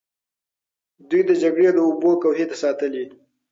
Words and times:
دوی 1.09 1.21
د 1.29 1.31
جګړې 1.41 1.69
د 1.73 1.77
اوبو 1.87 2.11
کوهي 2.21 2.45
ساتلې. 2.61 3.03